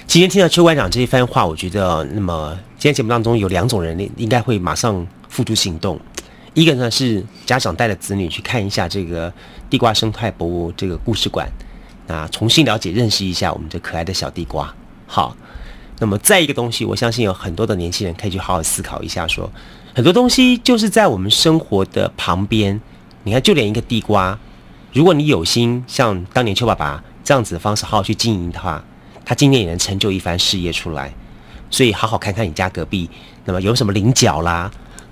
[0.06, 5.98] 今天听到邱馆长这一番话，我觉得，那么今天节目当中有两种人应该会马上付诸行动，
[6.54, 9.34] 一个呢是家长带着子女去看一下这个
[9.70, 11.50] 地瓜生态博物这个故事馆，
[12.08, 14.74] 啊，重新了解认识一下我们这可爱的小地瓜。
[15.08, 15.36] 好。
[16.04, 19.52] 那么再一个东西，我相信有很多的年轻人可以去好好思考一下说，说
[19.96, 22.82] 很多东西就是在我们生活的旁边。
[23.24, 24.38] 你看，就连一个地瓜，
[24.92, 28.84] 如果你有心像当年邱爸爸这样子的方式好好去经营的话，
[29.24, 31.14] 他今年也能成就一番事业出来。
[31.72, 33.10] 所以好好看看你家隔壁，
[33.46, 34.70] 那么有什么菱角啦、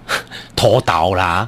[0.58, 1.48] 拖刀啦，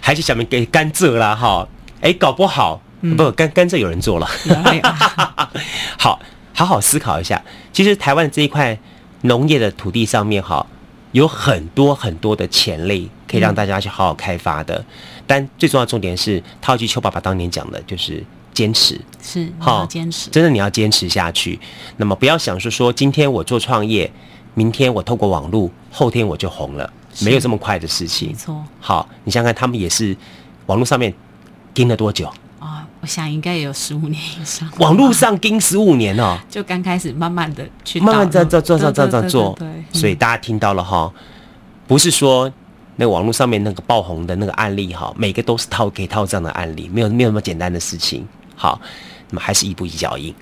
[0.00, 1.66] 还是下面给甘蔗啦，哈，
[2.00, 4.28] 哎，搞不好、嗯、不甘甘蔗有人做了，
[5.98, 6.20] 好。
[6.54, 7.42] 好好思考一下，
[7.72, 8.78] 其实台湾这一块
[9.22, 10.64] 农业的土地上面，哈，
[11.12, 14.76] 有很多很多的潜力可以让大家去好好开发的。
[14.78, 14.86] 嗯、
[15.26, 21.58] 但最重要的重点是，套一句邱爸爸当年讲的，就是坚持，是好坚持，真的你要坚持下去。
[21.96, 24.10] 那么不要想说说今天我做创业，
[24.54, 26.92] 明天我透过网络，后天我就红了，
[27.22, 28.28] 没有这么快的事情。
[28.28, 28.64] 没错。
[28.78, 30.16] 好，你想想看，他们也是
[30.66, 31.12] 网络上面
[31.74, 32.32] 盯了多久？
[33.04, 34.66] 我想应该也有十五年以上。
[34.78, 41.12] 网络上盯十五年哦， 就刚开始慢慢的去慢慢在做做做做做做，对，所以大家听到了哈，
[41.86, 42.50] 不是说
[42.96, 48.26] 那个网络上面那个爆红的那个案例哈，每个都是套可以套这样的案例，没有没有那么简单的事情。
[48.56, 48.80] 好，
[49.28, 50.34] 那么还是一步一脚印。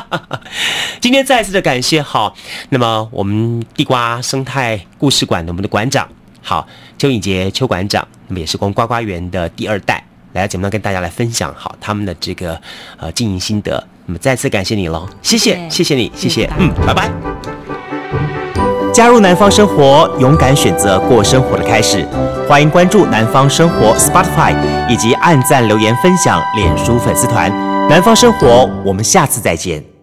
[1.02, 2.32] 今天再次的感谢哈，
[2.70, 6.08] 那么我们地瓜生态故事馆的我们的馆长
[6.40, 6.66] 好
[6.96, 10.02] 邱颖杰邱馆长，那么也是光呱呱园的第二代。
[10.42, 12.60] 来节目中，跟大家来分享好他们的这个
[12.98, 13.82] 呃经营心得。
[14.06, 17.10] 那么再次感谢你喽，谢谢，谢谢你，谢谢，嗯，拜拜。
[18.92, 22.06] 加入南方生活，勇敢选择过生活的开始。
[22.48, 24.54] 欢迎关注南方生活 Spotify
[24.88, 27.50] 以及按赞留言分享脸书粉丝团。
[27.88, 29.93] 南方生活，我们下次再见。